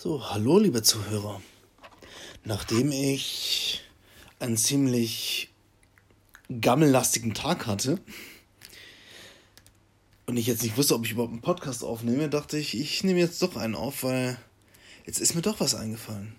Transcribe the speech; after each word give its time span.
So, 0.00 0.30
hallo 0.30 0.60
liebe 0.60 0.84
Zuhörer. 0.84 1.42
Nachdem 2.44 2.92
ich 2.92 3.82
einen 4.38 4.56
ziemlich 4.56 5.50
gammellastigen 6.60 7.34
Tag 7.34 7.66
hatte 7.66 7.98
und 10.26 10.36
ich 10.36 10.46
jetzt 10.46 10.62
nicht 10.62 10.76
wusste, 10.76 10.94
ob 10.94 11.04
ich 11.04 11.10
überhaupt 11.10 11.32
einen 11.32 11.42
Podcast 11.42 11.82
aufnehme, 11.82 12.28
dachte 12.28 12.58
ich, 12.58 12.78
ich 12.78 13.02
nehme 13.02 13.18
jetzt 13.18 13.42
doch 13.42 13.56
einen 13.56 13.74
auf, 13.74 14.04
weil 14.04 14.38
jetzt 15.04 15.18
ist 15.18 15.34
mir 15.34 15.42
doch 15.42 15.58
was 15.58 15.74
eingefallen. 15.74 16.32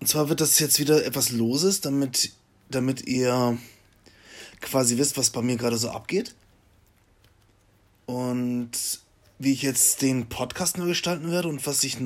Und 0.00 0.06
zwar 0.06 0.30
wird 0.30 0.40
das 0.40 0.58
jetzt 0.60 0.78
wieder 0.78 1.04
etwas 1.04 1.28
Loses, 1.30 1.82
damit, 1.82 2.32
damit 2.70 3.06
ihr 3.06 3.58
quasi 4.62 4.96
wisst, 4.96 5.18
was 5.18 5.28
bei 5.28 5.42
mir 5.42 5.58
gerade 5.58 5.76
so 5.76 5.90
abgeht. 5.90 6.34
Und 8.06 8.70
wie 9.40 9.52
ich 9.52 9.62
jetzt 9.62 10.02
den 10.02 10.28
Podcast 10.28 10.76
neu 10.76 10.88
gestalten 10.88 11.30
werde 11.30 11.48
und 11.48 11.66
was 11.66 11.82
ich 11.82 11.96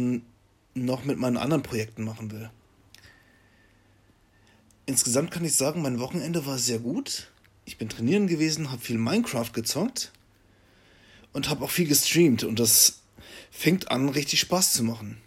noch 0.75 1.05
mit 1.05 1.19
meinen 1.19 1.37
anderen 1.37 1.65
Projekten 1.65 2.05
machen 2.05 2.31
will. 2.31 2.49
Insgesamt 4.87 5.33
kann 5.33 5.45
ich 5.45 5.57
sagen, 5.57 5.83
mein 5.83 5.99
Wochenende 5.99 6.47
war 6.47 6.59
sehr 6.59 6.79
gut. 6.79 7.33
Ich 7.65 7.77
bin 7.77 7.89
trainieren 7.89 8.29
gewesen, 8.29 8.71
habe 8.71 8.81
viel 8.81 8.99
Minecraft 8.99 9.51
gezockt 9.53 10.13
und 11.33 11.49
habe 11.49 11.65
auch 11.65 11.71
viel 11.71 11.89
gestreamt 11.89 12.45
und 12.45 12.61
das 12.61 13.01
fängt 13.51 13.91
an, 13.91 14.11
richtig 14.11 14.39
Spaß 14.39 14.73
zu 14.73 14.85
machen. 14.85 15.19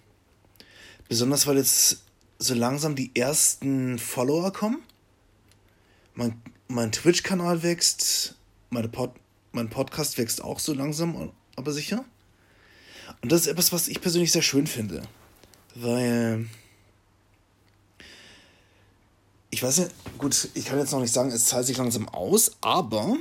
Besonders 1.09 1.45
weil 1.45 1.57
jetzt 1.57 2.05
so 2.39 2.53
langsam 2.53 2.95
die 2.95 3.11
ersten 3.15 3.99
Follower 3.99 4.53
kommen. 4.53 4.81
Mein, 6.15 6.41
mein 6.69 6.93
Twitch-Kanal 6.93 7.63
wächst, 7.63 8.35
meine 8.69 8.87
Pod, 8.87 9.11
mein 9.51 9.69
Podcast 9.69 10.17
wächst 10.17 10.41
auch 10.41 10.59
so 10.59 10.73
langsam 10.73 11.33
aber 11.57 11.73
sicher. 11.73 12.05
Und 13.21 13.31
das 13.31 13.41
ist 13.41 13.47
etwas, 13.47 13.73
was 13.73 13.89
ich 13.89 13.99
persönlich 13.99 14.31
sehr 14.31 14.41
schön 14.41 14.67
finde. 14.67 15.03
Weil. 15.75 16.47
Ich 19.49 19.63
weiß 19.63 19.79
nicht, 19.79 19.91
gut, 20.17 20.49
ich 20.53 20.65
kann 20.65 20.77
jetzt 20.77 20.91
noch 20.91 20.99
nicht 20.99 21.13
sagen, 21.13 21.31
es 21.31 21.45
zahlt 21.45 21.65
sich 21.65 21.77
langsam 21.77 22.07
aus, 22.09 22.51
aber 22.61 23.17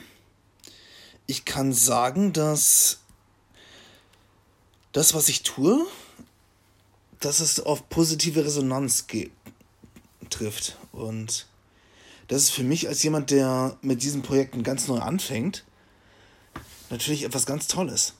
ich 1.27 1.44
kann 1.44 1.72
sagen, 1.72 2.33
dass 2.33 2.98
das, 4.92 5.14
was 5.14 5.28
ich 5.28 5.44
tue, 5.44 5.86
dass 7.20 7.41
es 7.41 7.61
auf 7.61 7.89
positive 7.89 8.44
Resonanz 8.44 9.06
trifft. 10.28 10.77
Und 10.92 11.46
das 12.28 12.42
ist 12.42 12.50
für 12.50 12.64
mich 12.64 12.89
als 12.89 13.02
jemand, 13.02 13.30
der 13.30 13.78
mit 13.80 14.02
diesen 14.02 14.22
Projekten 14.22 14.62
ganz 14.62 14.89
neu 14.89 14.98
anfängt, 14.98 15.64
natürlich 16.91 17.22
etwas 17.22 17.46
ganz 17.46 17.68
Tolles. 17.68 18.14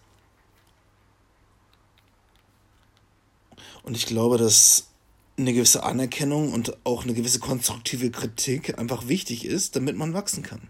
Und 3.87 3.97
ich 3.97 4.07
glaube, 4.07 4.37
dass 4.37 4.89
eine 5.39 5.53
gewisse 5.55 5.85
Anerkennung 5.85 6.53
und 6.53 6.77
auch 6.85 7.05
eine 7.05 7.15
gewisse 7.15 7.39
konstruktive 7.39 8.11
Kritik 8.11 8.79
einfach 8.79 9.07
wichtig 9.07 9.45
ist, 9.45 9.77
damit 9.77 9.97
man 9.97 10.13
wachsen 10.13 10.43
kann. 10.43 10.69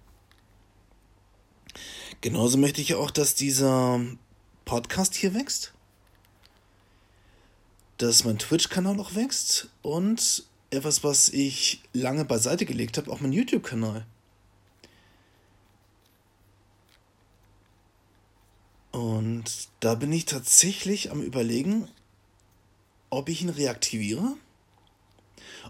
Genauso 2.20 2.58
möchte 2.58 2.82
ich 2.82 2.94
auch, 2.94 3.10
dass 3.10 3.34
dieser 3.34 4.00
Podcast 4.66 5.14
hier 5.14 5.32
wächst, 5.34 5.72
dass 7.96 8.24
mein 8.24 8.38
Twitch-Kanal 8.38 9.00
auch 9.00 9.14
wächst 9.14 9.70
und 9.80 10.44
etwas, 10.68 11.02
was 11.02 11.30
ich 11.30 11.82
lange 11.94 12.26
beiseite 12.26 12.66
gelegt 12.66 12.98
habe, 12.98 13.10
auch 13.10 13.20
mein 13.20 13.32
YouTube-Kanal. 13.32 14.04
Und 18.90 19.68
da 19.80 19.94
bin 19.94 20.12
ich 20.12 20.26
tatsächlich 20.26 21.10
am 21.10 21.22
Überlegen, 21.22 21.88
ob 23.10 23.28
ich 23.28 23.42
ihn 23.42 23.48
reaktiviere 23.48 24.36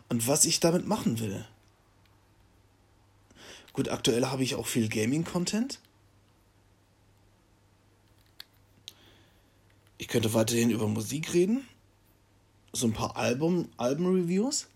und 0.09 0.27
was 0.27 0.45
ich 0.45 0.61
damit 0.61 0.87
machen 0.87 1.21
will. 1.21 1.47
Gut, 3.73 3.89
aktuell 3.89 4.27
habe 4.27 4.43
ich 4.43 4.55
auch 4.55 4.67
viel 4.67 4.89
Gaming-Content. 4.89 5.81
Ich 9.99 10.09
könnte 10.09 10.35
weiterhin 10.35 10.71
über 10.71 10.89
Musik 10.89 11.35
reden. 11.35 11.67
So 12.73 12.87
ein 12.87 12.93
paar 12.93 13.17
Album, 13.17 13.69
Alben-Reviews. 13.77 14.69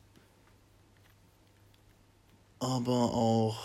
Aber 2.59 3.15
auch 3.15 3.59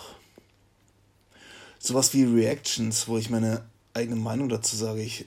sowas 1.80 2.14
wie 2.14 2.24
Reactions, 2.24 3.08
wo 3.08 3.18
ich 3.18 3.30
meine 3.30 3.66
eigene 3.94 4.16
Meinung 4.16 4.50
dazu 4.50 4.76
sage. 4.76 5.02
Ich 5.02 5.26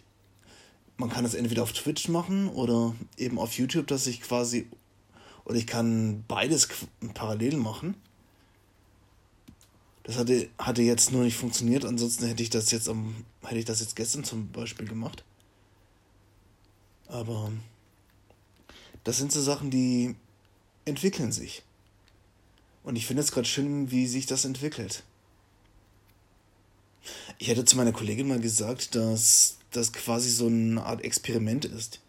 man 0.98 1.08
kann 1.08 1.24
es 1.24 1.34
entweder 1.34 1.62
auf 1.62 1.72
Twitch 1.72 2.08
machen 2.08 2.48
oder 2.48 2.94
eben 3.16 3.38
auf 3.38 3.56
YouTube, 3.56 3.86
dass 3.86 4.06
ich 4.06 4.20
quasi, 4.20 4.68
oder 5.44 5.56
ich 5.56 5.66
kann 5.66 6.24
beides 6.26 6.68
parallel 7.14 7.56
machen. 7.56 7.94
Das 10.02 10.16
hatte, 10.16 10.48
hatte 10.58 10.82
jetzt 10.82 11.12
nur 11.12 11.22
nicht 11.22 11.36
funktioniert, 11.36 11.84
ansonsten 11.84 12.26
hätte 12.26 12.42
ich 12.42 12.50
das 12.50 12.70
jetzt 12.72 12.88
am, 12.88 13.24
hätte 13.42 13.58
ich 13.60 13.64
das 13.64 13.80
jetzt 13.80 13.94
gestern 13.94 14.24
zum 14.24 14.50
Beispiel 14.50 14.88
gemacht. 14.88 15.24
Aber 17.06 17.52
das 19.04 19.18
sind 19.18 19.30
so 19.32 19.40
Sachen, 19.40 19.70
die 19.70 20.16
entwickeln 20.84 21.30
sich. 21.30 21.62
Und 22.82 22.96
ich 22.96 23.06
finde 23.06 23.22
es 23.22 23.30
gerade 23.30 23.46
schön, 23.46 23.90
wie 23.90 24.06
sich 24.06 24.26
das 24.26 24.44
entwickelt. 24.44 25.04
Ich 27.38 27.48
hätte 27.48 27.64
zu 27.64 27.76
meiner 27.76 27.92
Kollegin 27.92 28.26
mal 28.26 28.40
gesagt, 28.40 28.94
dass 28.94 29.57
das 29.70 29.92
quasi 29.92 30.30
so 30.30 30.46
eine 30.46 30.82
Art 30.84 31.02
Experiment 31.02 31.64
ist. 31.64 32.00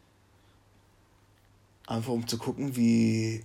Einfach 1.88 2.14
um 2.14 2.28
zu 2.28 2.38
gucken, 2.38 2.75
wie, 2.75 3.44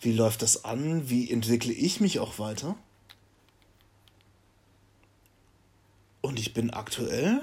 wie 0.00 0.12
läuft 0.12 0.42
das 0.42 0.64
an, 0.64 1.08
wie 1.08 1.30
entwickle 1.30 1.72
ich 1.72 2.00
mich 2.00 2.18
auch 2.18 2.38
weiter. 2.38 2.76
Und 6.20 6.38
ich 6.38 6.54
bin 6.54 6.70
aktuell 6.70 7.42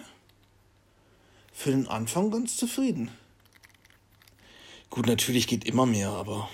für 1.51 1.71
den 1.71 1.87
Anfang 1.87 2.31
ganz 2.31 2.55
zufrieden. 2.55 3.11
Gut, 4.89 5.05
natürlich 5.05 5.47
geht 5.47 5.65
immer 5.65 5.85
mehr, 5.85 6.09
aber 6.09 6.49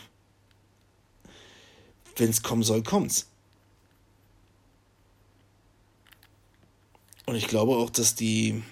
wenn 2.16 2.29
es 2.29 2.41
kommen 2.41 2.63
soll, 2.63 2.81
kommt's. 2.81 3.27
Und 7.25 7.35
ich 7.35 7.47
glaube 7.47 7.75
auch, 7.75 7.89
dass 7.89 8.16
die 8.16 8.63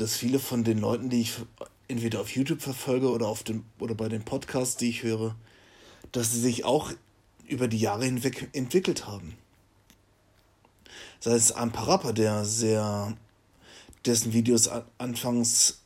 dass 0.00 0.16
viele 0.16 0.38
von 0.38 0.64
den 0.64 0.78
Leuten, 0.78 1.10
die 1.10 1.20
ich 1.20 1.34
entweder 1.88 2.20
auf 2.20 2.34
YouTube 2.34 2.62
verfolge 2.62 3.10
oder, 3.10 3.28
auf 3.28 3.42
dem, 3.42 3.64
oder 3.78 3.94
bei 3.94 4.08
den 4.08 4.24
Podcasts, 4.24 4.76
die 4.76 4.88
ich 4.88 5.02
höre, 5.02 5.34
dass 6.12 6.32
sie 6.32 6.40
sich 6.40 6.64
auch 6.64 6.92
über 7.46 7.68
die 7.68 7.78
Jahre 7.78 8.04
hinweg 8.06 8.48
entwickelt 8.52 9.06
haben. 9.06 9.36
Sei 11.18 11.32
es 11.32 11.52
ein 11.52 11.72
Parappa, 11.72 12.12
der 12.12 12.44
sehr, 12.44 13.14
dessen 14.06 14.32
Videos 14.32 14.70
anfangs 14.96 15.82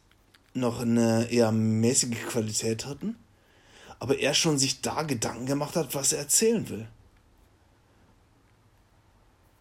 noch 0.52 0.80
eine 0.80 1.28
eher 1.32 1.50
mäßige 1.50 2.26
Qualität 2.28 2.86
hatten, 2.86 3.16
aber 3.98 4.20
er 4.20 4.34
schon 4.34 4.58
sich 4.58 4.80
da 4.80 5.02
Gedanken 5.02 5.46
gemacht 5.46 5.74
hat, 5.74 5.94
was 5.94 6.12
er 6.12 6.20
erzählen 6.20 6.68
will. 6.68 6.86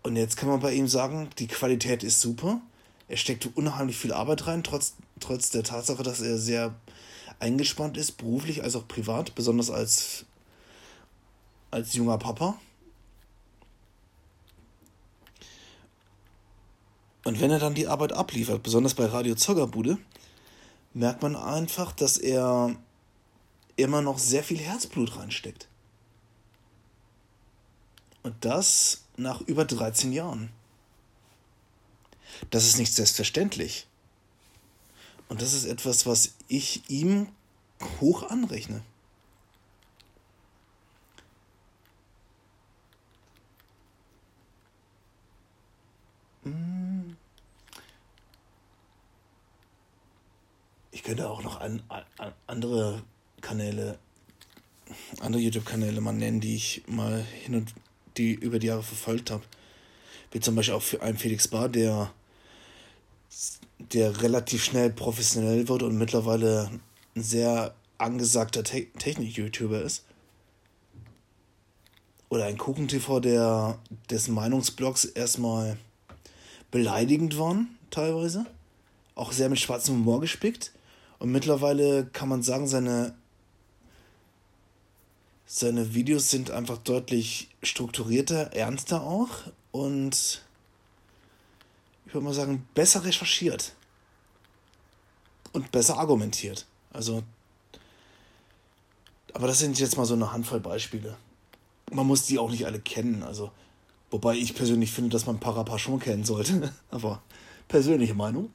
Und 0.04 0.18
jetzt 0.18 0.38
kann 0.38 0.50
man 0.50 0.60
bei 0.60 0.74
ihm 0.74 0.88
sagen, 0.88 1.30
die 1.40 1.48
Qualität 1.48 2.04
ist 2.04 2.22
super, 2.22 2.62
er 3.08 3.18
steckt 3.18 3.46
unheimlich 3.56 3.98
viel 3.98 4.14
Arbeit 4.14 4.48
rein, 4.48 4.64
trotz, 4.64 4.96
trotz 5.20 5.50
der 5.50 5.64
Tatsache, 5.64 6.04
dass 6.04 6.22
er 6.22 6.38
sehr 6.38 6.76
eingespannt 7.40 7.98
ist, 7.98 8.14
beruflich 8.14 8.64
als 8.64 8.76
auch 8.76 8.88
privat, 8.88 9.36
besonders 9.36 9.70
als, 9.70 10.26
als 11.72 11.94
junger 11.94 12.18
Papa. 12.18 12.58
Und 17.26 17.40
wenn 17.40 17.52
er 17.52 17.60
dann 17.60 17.74
die 17.74 17.88
Arbeit 17.88 18.14
abliefert, 18.14 18.64
besonders 18.64 18.96
bei 18.96 19.06
Radio 19.06 19.36
Zoggerbude, 19.36 19.98
merkt 20.94 21.22
man 21.22 21.36
einfach, 21.36 21.92
dass 21.92 22.18
er 22.18 22.76
immer 23.76 24.02
noch 24.02 24.20
sehr 24.20 24.44
viel 24.44 24.60
Herzblut 24.60 25.18
reinsteckt. 25.18 25.68
Und 28.24 28.36
das 28.42 29.04
nach 29.18 29.42
über 29.42 29.66
13 29.66 30.14
Jahren. 30.14 30.50
Das 32.50 32.66
ist 32.66 32.78
nicht 32.78 32.94
selbstverständlich. 32.94 33.88
Und 35.30 35.42
das 35.42 35.54
ist 35.54 35.66
etwas, 35.66 36.06
was 36.06 36.34
ich 36.48 36.90
ihm 36.90 37.28
hoch 38.00 38.24
anrechne. 38.24 38.84
Ich 50.92 51.04
könnte 51.04 51.30
auch 51.30 51.44
noch 51.44 51.60
an, 51.60 51.82
an 51.90 52.34
andere 52.48 53.02
Kanäle, 53.42 53.98
andere 55.20 55.42
YouTube-Kanäle 55.42 56.00
mal 56.00 56.14
nennen, 56.14 56.40
die 56.42 56.56
ich 56.56 56.84
mal 56.88 57.24
hin 57.24 57.56
und 57.56 57.74
die 58.18 58.34
über 58.34 58.60
die 58.60 58.68
Jahre 58.68 58.84
verfolgt 58.84 59.32
habe. 59.32 59.44
Wie 60.32 60.40
zum 60.40 60.56
Beispiel 60.56 60.76
auch 60.76 60.82
für 60.82 61.02
einen 61.02 61.18
Felix 61.18 61.48
Bar, 61.48 61.70
der 61.70 62.14
der 63.80 64.22
relativ 64.22 64.64
schnell 64.64 64.90
professionell 64.90 65.68
wird 65.68 65.84
und 65.84 65.98
mittlerweile 65.98 66.70
ein 67.16 67.24
sehr 67.24 67.74
angesagter 67.98 68.64
Te 68.64 68.88
Technik-YouTuber 68.98 69.82
ist. 69.82 70.04
Oder 72.30 72.46
ein 72.46 72.58
Kuchen-TV, 72.58 73.20
der 73.20 73.78
dessen 74.10 74.34
Meinungsblogs 74.34 75.06
erstmal 75.06 75.78
beleidigend 76.72 77.38
waren, 77.38 77.78
teilweise. 77.92 78.46
Auch 79.16 79.32
sehr 79.32 79.50
mit 79.50 79.60
schwarzem 79.60 79.96
Humor 79.96 80.22
gespickt. 80.22 80.72
Und 81.20 81.32
mittlerweile 81.32 82.06
kann 82.08 82.30
man 82.30 82.42
sagen, 82.42 82.68
seine, 82.68 83.14
seine 85.46 85.94
Videos 85.94 86.32
sind 86.32 86.50
einfach 86.50 86.80
deutlich 86.80 87.50
strukturierter, 87.62 88.54
ernster 88.54 89.04
auch 89.04 89.30
und 89.72 90.42
würde 92.14 92.26
mal 92.26 92.34
sagen, 92.34 92.68
besser 92.74 93.04
recherchiert 93.04 93.74
und 95.52 95.72
besser 95.72 95.98
argumentiert. 95.98 96.66
Also, 96.92 97.24
aber 99.34 99.48
das 99.48 99.60
sind 99.60 99.80
jetzt 99.80 99.98
mal 99.98 100.06
so 100.06 100.14
eine 100.14 100.32
Handvoll 100.32 100.60
Beispiele. 100.60 101.18
Man 101.92 102.08
muss 102.08 102.26
die 102.26 102.40
auch 102.40 102.50
nicht 102.50 102.66
alle 102.66 102.80
kennen. 102.80 103.24
Also, 103.24 103.52
wobei 104.12 104.36
ich 104.36 104.56
persönlich 104.56 104.92
finde, 104.92 105.12
dass 105.12 105.26
man 105.26 105.40
Parappa 105.40 105.80
schon 105.80 106.00
kennen 106.00 106.24
sollte. 106.24 106.74
aber 106.92 107.22
persönliche 107.68 108.14
Meinung. 108.14 108.52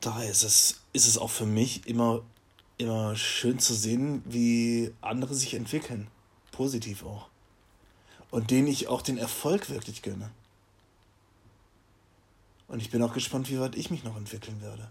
Daher 0.00 0.28
ist 0.28 0.42
es, 0.42 0.80
ist 0.92 1.06
es 1.06 1.16
auch 1.16 1.30
für 1.30 1.46
mich 1.46 1.86
immer, 1.86 2.22
immer 2.76 3.14
schön 3.14 3.60
zu 3.60 3.72
sehen, 3.72 4.22
wie 4.24 4.92
andere 5.00 5.34
sich 5.34 5.54
entwickeln. 5.54 6.08
Positiv 6.50 7.04
auch 7.04 7.31
und 8.32 8.50
denen 8.50 8.66
ich 8.66 8.88
auch 8.88 9.02
den 9.02 9.18
Erfolg 9.18 9.70
wirklich 9.70 10.02
gönne. 10.02 10.30
Und 12.66 12.80
ich 12.80 12.90
bin 12.90 13.02
auch 13.02 13.12
gespannt, 13.12 13.50
wie 13.50 13.60
weit 13.60 13.76
ich 13.76 13.90
mich 13.90 14.02
noch 14.02 14.16
entwickeln 14.16 14.60
werde. 14.62 14.90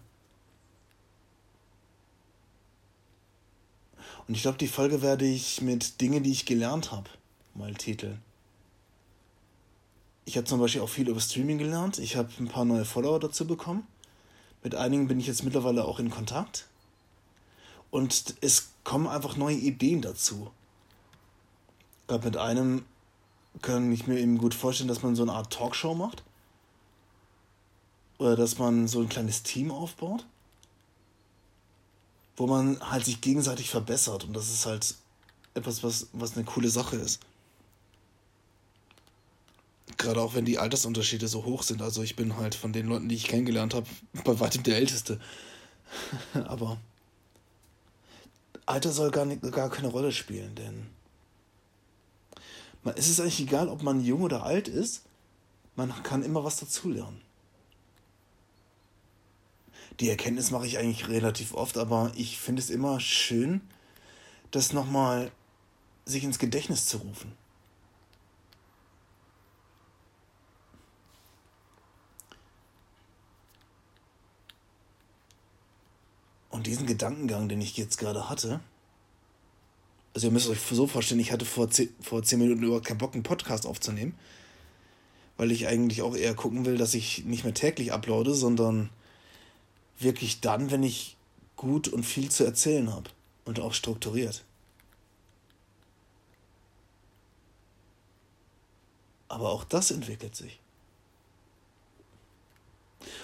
Und 4.27 4.35
ich 4.35 4.43
glaube, 4.43 4.59
die 4.59 4.67
Folge 4.67 5.01
werde 5.01 5.25
ich 5.25 5.59
mit 5.59 5.99
Dingen, 5.99 6.21
die 6.21 6.31
ich 6.31 6.45
gelernt 6.45 6.91
habe, 6.91 7.09
mal 7.55 7.73
titeln. 7.73 8.21
Ich 10.25 10.37
habe 10.37 10.45
zum 10.45 10.59
Beispiel 10.59 10.81
auch 10.81 10.89
viel 10.89 11.09
über 11.09 11.19
Streaming 11.19 11.57
gelernt. 11.57 11.97
Ich 11.97 12.15
habe 12.15 12.29
ein 12.39 12.47
paar 12.47 12.63
neue 12.63 12.85
Follower 12.85 13.19
dazu 13.19 13.47
bekommen. 13.47 13.87
Mit 14.63 14.75
einigen 14.75 15.07
bin 15.07 15.19
ich 15.19 15.25
jetzt 15.25 15.43
mittlerweile 15.43 15.85
auch 15.85 15.97
in 15.97 16.11
Kontakt. 16.11 16.67
Und 17.89 18.35
es 18.41 18.69
kommen 18.83 19.07
einfach 19.07 19.35
neue 19.35 19.55
Ideen 19.55 20.03
dazu. 20.03 20.51
Gerade 22.07 22.25
mit 22.25 22.37
einem 22.37 22.85
kann 23.61 23.91
ich 23.91 24.07
mir 24.07 24.19
eben 24.19 24.37
gut 24.37 24.53
vorstellen, 24.53 24.87
dass 24.87 25.03
man 25.03 25.15
so 25.15 25.23
eine 25.23 25.33
Art 25.33 25.51
Talkshow 25.51 25.93
macht. 25.93 26.23
Oder 28.17 28.35
dass 28.35 28.57
man 28.57 28.87
so 28.87 29.01
ein 29.01 29.09
kleines 29.09 29.43
Team 29.43 29.71
aufbaut. 29.71 30.25
Wo 32.37 32.47
man 32.47 32.79
halt 32.79 33.05
sich 33.05 33.21
gegenseitig 33.21 33.69
verbessert. 33.69 34.23
Und 34.23 34.33
das 34.33 34.49
ist 34.49 34.65
halt 34.65 34.95
etwas, 35.53 35.83
was, 35.83 36.07
was 36.13 36.35
eine 36.35 36.45
coole 36.45 36.69
Sache 36.69 36.95
ist. 36.95 37.19
Gerade 39.97 40.21
auch 40.21 40.33
wenn 40.33 40.45
die 40.45 40.57
Altersunterschiede 40.57 41.27
so 41.27 41.45
hoch 41.45 41.63
sind. 41.63 41.81
Also 41.81 42.01
ich 42.01 42.15
bin 42.15 42.37
halt 42.37 42.55
von 42.55 42.73
den 42.73 42.87
Leuten, 42.87 43.09
die 43.09 43.15
ich 43.15 43.27
kennengelernt 43.27 43.73
habe, 43.73 43.87
bei 44.23 44.39
weitem 44.39 44.63
der 44.63 44.77
Älteste. 44.77 45.19
Aber 46.33 46.77
Alter 48.65 48.91
soll 48.91 49.11
gar, 49.11 49.25
nicht, 49.25 49.41
gar 49.51 49.69
keine 49.69 49.89
Rolle 49.89 50.11
spielen, 50.11 50.55
denn 50.55 50.87
es 52.83 53.07
ist 53.07 53.19
eigentlich 53.19 53.41
egal, 53.41 53.69
ob 53.69 53.83
man 53.83 54.03
jung 54.03 54.21
oder 54.21 54.43
alt 54.43 54.67
ist, 54.67 55.03
man 55.75 55.91
kann 56.03 56.23
immer 56.23 56.43
was 56.43 56.57
dazulernen. 56.57 57.21
Die 59.99 60.09
Erkenntnis 60.09 60.51
mache 60.51 60.65
ich 60.65 60.77
eigentlich 60.77 61.09
relativ 61.09 61.53
oft, 61.53 61.77
aber 61.77 62.11
ich 62.15 62.39
finde 62.39 62.61
es 62.61 62.69
immer 62.69 62.99
schön, 62.99 63.61
das 64.49 64.73
nochmal 64.73 65.31
sich 66.05 66.23
ins 66.23 66.39
Gedächtnis 66.39 66.87
zu 66.87 66.97
rufen. 66.97 67.33
Und 76.49 76.67
diesen 76.67 76.85
Gedankengang, 76.85 77.47
den 77.47 77.61
ich 77.61 77.77
jetzt 77.77 77.97
gerade 77.97 78.29
hatte, 78.29 78.59
also 80.13 80.27
ihr 80.27 80.31
müsst 80.31 80.49
euch 80.49 80.59
so 80.59 80.87
vorstellen, 80.87 81.21
ich 81.21 81.31
hatte 81.31 81.45
vor 81.45 81.69
zehn, 81.69 81.93
vor 82.01 82.23
zehn 82.23 82.39
Minuten 82.39 82.63
überhaupt 82.63 82.85
keinen 82.85 82.97
Bock, 82.97 83.13
einen 83.13 83.23
Podcast 83.23 83.65
aufzunehmen. 83.65 84.17
Weil 85.37 85.51
ich 85.51 85.67
eigentlich 85.67 86.01
auch 86.01 86.15
eher 86.15 86.35
gucken 86.35 86.65
will, 86.65 86.77
dass 86.77 86.93
ich 86.93 87.25
nicht 87.25 87.43
mehr 87.43 87.53
täglich 87.53 87.93
uploade, 87.93 88.33
sondern 88.33 88.89
wirklich 89.97 90.41
dann, 90.41 90.69
wenn 90.69 90.83
ich 90.83 91.15
gut 91.55 91.87
und 91.87 92.03
viel 92.03 92.29
zu 92.29 92.43
erzählen 92.43 92.93
habe. 92.93 93.09
Und 93.45 93.59
auch 93.59 93.73
strukturiert. 93.73 94.43
Aber 99.29 99.49
auch 99.49 99.63
das 99.63 99.91
entwickelt 99.91 100.35
sich. 100.35 100.59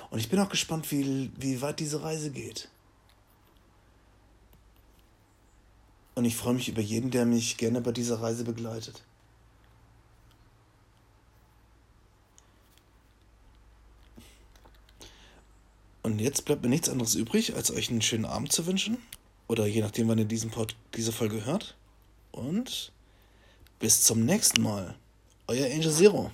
Und 0.09 0.19
ich 0.19 0.29
bin 0.29 0.39
auch 0.39 0.49
gespannt, 0.49 0.89
wie, 0.91 1.29
wie 1.37 1.61
weit 1.61 1.79
diese 1.79 2.01
Reise 2.01 2.31
geht. 2.31 2.69
Und 6.17 6.25
ich 6.25 6.35
freue 6.35 6.55
mich 6.55 6.67
über 6.67 6.81
jeden, 6.81 7.11
der 7.11 7.27
mich 7.27 7.57
gerne 7.57 7.79
bei 7.79 7.91
dieser 7.91 8.19
Reise 8.23 8.43
begleitet. 8.43 9.03
Und 16.01 16.17
jetzt 16.17 16.43
bleibt 16.45 16.63
mir 16.63 16.69
nichts 16.69 16.89
anderes 16.89 17.13
übrig, 17.13 17.53
als 17.53 17.69
euch 17.69 17.91
einen 17.91 18.01
schönen 18.01 18.25
Abend 18.25 18.51
zu 18.51 18.65
wünschen. 18.65 18.97
Oder 19.47 19.67
je 19.67 19.81
nachdem, 19.81 20.07
wann 20.07 20.17
ihr 20.17 20.25
diesen 20.25 20.49
Pod, 20.49 20.75
diese 20.95 21.11
Folge 21.11 21.45
hört. 21.45 21.77
Und 22.31 22.91
bis 23.77 24.03
zum 24.03 24.25
nächsten 24.25 24.63
Mal. 24.63 24.95
Euer 25.45 25.67
Angel 25.67 25.91
Zero. 25.91 26.31